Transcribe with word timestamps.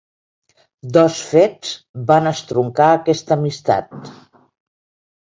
Dos 0.97 1.17
fets 1.33 1.75
van 2.13 2.31
estroncar 2.33 2.91
aquesta 2.97 3.39
amistat. 3.41 3.99